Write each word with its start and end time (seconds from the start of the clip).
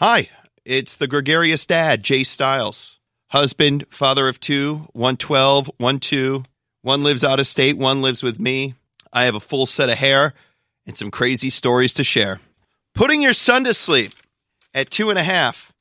Hi, 0.00 0.28
it's 0.64 0.94
the 0.94 1.08
gregarious 1.08 1.66
dad, 1.66 2.04
Jay 2.04 2.22
Styles. 2.22 3.00
Husband, 3.30 3.84
father 3.90 4.28
of 4.28 4.38
two, 4.38 4.86
one 4.92 5.16
12, 5.16 5.72
one 5.78 5.98
2. 5.98 6.44
One 6.82 7.02
lives 7.02 7.24
out 7.24 7.40
of 7.40 7.48
state, 7.48 7.76
one 7.76 8.00
lives 8.00 8.22
with 8.22 8.38
me. 8.38 8.74
I 9.12 9.24
have 9.24 9.34
a 9.34 9.40
full 9.40 9.66
set 9.66 9.88
of 9.88 9.98
hair 9.98 10.34
and 10.86 10.96
some 10.96 11.10
crazy 11.10 11.50
stories 11.50 11.94
to 11.94 12.04
share. 12.04 12.38
Putting 12.94 13.22
your 13.22 13.32
son 13.32 13.64
to 13.64 13.74
sleep 13.74 14.12
at 14.72 14.88
two 14.88 15.10
and 15.10 15.18
a 15.18 15.24
half 15.24 15.72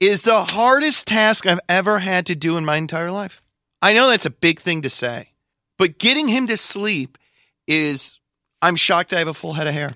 is 0.00 0.24
the 0.24 0.46
hardest 0.46 1.06
task 1.06 1.46
I've 1.46 1.60
ever 1.68 2.00
had 2.00 2.26
to 2.26 2.34
do 2.34 2.56
in 2.56 2.64
my 2.64 2.76
entire 2.76 3.12
life. 3.12 3.40
I 3.80 3.92
know 3.92 4.10
that's 4.10 4.26
a 4.26 4.30
big 4.30 4.58
thing 4.58 4.82
to 4.82 4.90
say, 4.90 5.28
but 5.78 5.96
getting 5.98 6.26
him 6.26 6.48
to 6.48 6.56
sleep 6.56 7.18
is, 7.68 8.18
I'm 8.60 8.74
shocked 8.74 9.12
I 9.12 9.20
have 9.20 9.28
a 9.28 9.32
full 9.32 9.52
head 9.52 9.68
of 9.68 9.74
hair. 9.74 9.92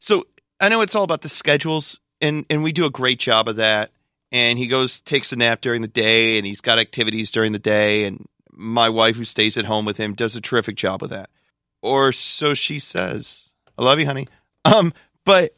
So 0.00 0.26
I 0.60 0.68
know 0.68 0.82
it's 0.82 0.94
all 0.94 1.04
about 1.04 1.22
the 1.22 1.30
schedules, 1.30 1.98
and, 2.24 2.46
and 2.50 2.62
we 2.62 2.72
do 2.72 2.86
a 2.86 2.90
great 2.90 3.18
job 3.18 3.48
of 3.48 3.56
that. 3.56 3.90
And 4.32 4.58
he 4.58 4.66
goes, 4.66 5.00
takes 5.00 5.32
a 5.32 5.36
nap 5.36 5.60
during 5.60 5.82
the 5.82 5.88
day, 5.88 6.38
and 6.38 6.46
he's 6.46 6.60
got 6.60 6.80
activities 6.80 7.30
during 7.30 7.52
the 7.52 7.58
day. 7.58 8.04
And 8.04 8.26
my 8.50 8.88
wife, 8.88 9.14
who 9.14 9.24
stays 9.24 9.56
at 9.56 9.64
home 9.64 9.84
with 9.84 9.96
him, 9.96 10.14
does 10.14 10.34
a 10.34 10.40
terrific 10.40 10.76
job 10.76 11.02
with 11.02 11.10
that. 11.10 11.30
Or 11.82 12.10
so 12.10 12.54
she 12.54 12.80
says. 12.80 13.52
I 13.78 13.84
love 13.84 14.00
you, 14.00 14.06
honey. 14.06 14.26
Um, 14.64 14.92
but 15.24 15.54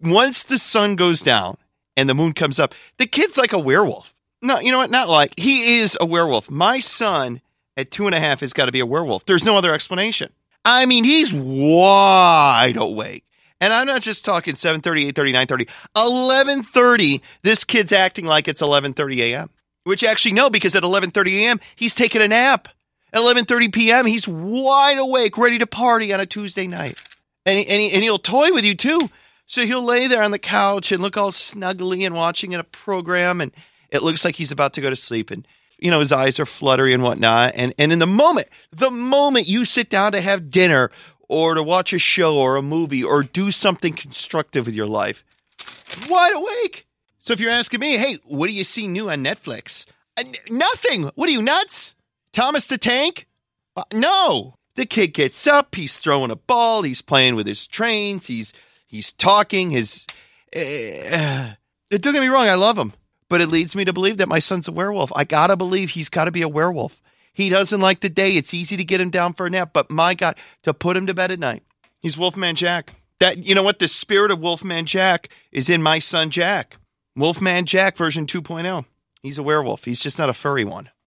once 0.00 0.44
the 0.44 0.58
sun 0.58 0.94
goes 0.94 1.22
down 1.22 1.56
and 1.96 2.08
the 2.08 2.14
moon 2.14 2.32
comes 2.32 2.60
up, 2.60 2.74
the 2.98 3.06
kid's 3.06 3.36
like 3.36 3.52
a 3.52 3.58
werewolf. 3.58 4.14
No, 4.42 4.60
you 4.60 4.70
know 4.70 4.78
what? 4.78 4.90
Not 4.90 5.08
like 5.08 5.38
he 5.38 5.78
is 5.78 5.98
a 6.00 6.06
werewolf. 6.06 6.50
My 6.50 6.80
son 6.80 7.40
at 7.76 7.90
two 7.90 8.06
and 8.06 8.14
a 8.14 8.20
half 8.20 8.40
has 8.40 8.52
got 8.52 8.66
to 8.66 8.72
be 8.72 8.80
a 8.80 8.86
werewolf. 8.86 9.24
There's 9.24 9.44
no 9.44 9.56
other 9.56 9.72
explanation. 9.74 10.32
I 10.64 10.86
mean, 10.86 11.04
he's 11.04 11.32
wide 11.32 12.76
awake. 12.76 13.24
And 13.60 13.72
I'm 13.72 13.86
not 13.86 14.02
just 14.02 14.24
talking 14.24 14.54
7:30, 14.54 15.12
8:30, 15.12 15.32
9:30. 15.34 15.68
11:30, 15.96 17.20
this 17.42 17.64
kid's 17.64 17.92
acting 17.92 18.24
like 18.24 18.48
it's 18.48 18.62
11:30 18.62 19.18
a.m. 19.18 19.50
Which 19.84 20.04
actually 20.04 20.32
no 20.32 20.50
because 20.50 20.74
at 20.74 20.82
11:30 20.82 21.44
a.m. 21.44 21.60
he's 21.76 21.94
taking 21.94 22.22
a 22.22 22.28
nap. 22.28 22.68
At 23.12 23.20
11:30 23.20 23.72
p.m. 23.72 24.06
he's 24.06 24.28
wide 24.28 24.98
awake, 24.98 25.36
ready 25.36 25.58
to 25.58 25.66
party 25.66 26.12
on 26.12 26.20
a 26.20 26.26
Tuesday 26.26 26.66
night. 26.66 26.96
And 27.44 27.58
he, 27.58 27.66
and, 27.66 27.80
he, 27.80 27.92
and 27.92 28.02
he'll 28.02 28.18
toy 28.18 28.52
with 28.52 28.64
you 28.64 28.74
too. 28.74 29.10
So 29.46 29.66
he'll 29.66 29.84
lay 29.84 30.06
there 30.06 30.22
on 30.22 30.30
the 30.30 30.38
couch 30.38 30.92
and 30.92 31.02
look 31.02 31.16
all 31.16 31.32
snuggly 31.32 32.06
and 32.06 32.14
watching 32.14 32.54
a 32.54 32.62
program 32.62 33.40
and 33.40 33.52
it 33.90 34.02
looks 34.02 34.24
like 34.24 34.36
he's 34.36 34.52
about 34.52 34.74
to 34.74 34.80
go 34.80 34.90
to 34.90 34.96
sleep 34.96 35.30
and 35.30 35.46
you 35.78 35.90
know 35.90 35.98
his 36.00 36.12
eyes 36.12 36.38
are 36.38 36.46
fluttery 36.46 36.94
and 36.94 37.02
whatnot 37.02 37.52
and 37.56 37.74
and 37.78 37.92
in 37.92 37.98
the 37.98 38.06
moment 38.06 38.46
the 38.70 38.90
moment 38.90 39.48
you 39.48 39.64
sit 39.64 39.90
down 39.90 40.12
to 40.12 40.20
have 40.20 40.50
dinner 40.50 40.92
or 41.30 41.54
to 41.54 41.62
watch 41.62 41.92
a 41.92 41.98
show 41.98 42.36
or 42.36 42.56
a 42.56 42.62
movie 42.62 43.04
or 43.04 43.22
do 43.22 43.52
something 43.52 43.94
constructive 43.94 44.66
with 44.66 44.74
your 44.74 44.86
life 44.86 45.24
wide 46.08 46.34
awake. 46.34 46.86
So 47.20 47.32
if 47.32 47.40
you're 47.40 47.52
asking 47.52 47.80
me 47.80 47.96
hey 47.96 48.18
what 48.24 48.48
do 48.48 48.52
you 48.52 48.64
see 48.64 48.88
new 48.88 49.08
on 49.10 49.24
netflix? 49.24 49.86
Uh, 50.18 50.24
n- 50.26 50.34
nothing. 50.50 51.10
What 51.14 51.28
are 51.28 51.32
you 51.32 51.42
nuts? 51.42 51.94
Thomas 52.32 52.66
the 52.66 52.78
tank? 52.78 53.26
Uh, 53.76 53.84
no. 53.92 54.54
The 54.74 54.86
kid 54.86 55.08
gets 55.08 55.46
up. 55.46 55.74
He's 55.74 55.98
throwing 55.98 56.30
a 56.30 56.36
ball. 56.36 56.82
He's 56.82 57.02
playing 57.02 57.36
with 57.36 57.46
his 57.46 57.66
trains. 57.66 58.26
He's 58.26 58.52
he's 58.86 59.12
talking. 59.12 59.70
His 59.70 60.06
uh, 60.54 61.52
don't 61.90 62.12
get 62.12 62.20
me 62.20 62.28
wrong. 62.28 62.48
I 62.48 62.54
love 62.54 62.76
him. 62.76 62.92
But 63.28 63.40
it 63.40 63.46
leads 63.46 63.76
me 63.76 63.84
to 63.84 63.92
believe 63.92 64.16
that 64.16 64.28
my 64.28 64.40
son's 64.40 64.66
a 64.66 64.72
werewolf. 64.72 65.12
I 65.14 65.22
gotta 65.22 65.56
believe 65.56 65.90
he's 65.90 66.08
gotta 66.08 66.32
be 66.32 66.42
a 66.42 66.48
werewolf. 66.48 67.00
He 67.32 67.48
doesn't 67.48 67.80
like 67.80 68.00
the 68.00 68.08
day. 68.08 68.30
It's 68.30 68.54
easy 68.54 68.76
to 68.76 68.84
get 68.84 69.00
him 69.00 69.10
down 69.10 69.34
for 69.34 69.46
a 69.46 69.50
nap, 69.50 69.70
but 69.72 69.90
my 69.90 70.14
God, 70.14 70.36
to 70.62 70.74
put 70.74 70.96
him 70.96 71.06
to 71.06 71.14
bed 71.14 71.30
at 71.30 71.38
night, 71.38 71.62
he's 72.00 72.18
Wolfman 72.18 72.56
Jack. 72.56 72.94
That 73.20 73.46
you 73.46 73.54
know 73.54 73.62
what? 73.62 73.78
The 73.78 73.88
spirit 73.88 74.30
of 74.30 74.40
Wolfman 74.40 74.86
Jack 74.86 75.28
is 75.52 75.70
in 75.70 75.82
my 75.82 75.98
son 75.98 76.30
Jack. 76.30 76.76
Wolfman 77.16 77.66
Jack 77.66 77.96
version 77.96 78.26
2.0. 78.26 78.84
He's 79.22 79.38
a 79.38 79.42
werewolf. 79.42 79.84
He's 79.84 80.00
just 80.00 80.18
not 80.18 80.30
a 80.30 80.34
furry 80.34 80.64
one. 80.64 80.90